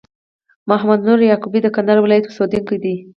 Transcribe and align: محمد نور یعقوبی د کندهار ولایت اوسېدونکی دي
محمد 0.69 0.99
نور 1.07 1.19
یعقوبی 1.23 1.59
د 1.63 1.67
کندهار 1.75 1.99
ولایت 2.01 2.25
اوسېدونکی 2.27 2.77
دي 2.83 2.95